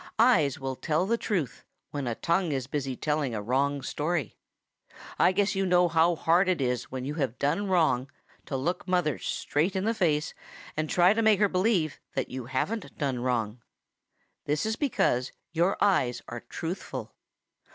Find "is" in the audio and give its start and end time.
2.51-2.65, 6.59-6.89, 14.65-14.75